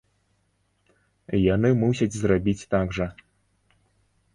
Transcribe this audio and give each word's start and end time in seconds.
Яны 1.41 1.69
мусяць 1.85 2.11
зрабіць 2.21 2.67
так 2.77 2.87
жа. 3.01 3.07